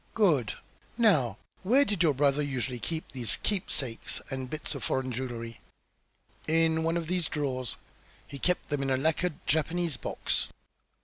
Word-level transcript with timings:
"Good! 0.15 0.53
Now, 0.97 1.37
where 1.61 1.85
did 1.85 2.01
your 2.01 2.15
brother 2.15 2.41
usually 2.41 2.79
keep 2.79 3.11
these 3.11 3.37
keepsakes 3.43 4.19
and 4.31 4.49
bits 4.49 4.73
of 4.73 4.83
foreign 4.83 5.11
jewellery?" 5.11 5.61
"In 6.47 6.81
one 6.81 6.97
of 6.97 7.05
these 7.05 7.27
drawers. 7.29 7.75
He 8.27 8.39
kept 8.39 8.69
them 8.69 8.81
in 8.81 8.89
a 8.89 8.97
lacquered 8.97 9.35
Japanese 9.45 9.97
box." 9.97 10.47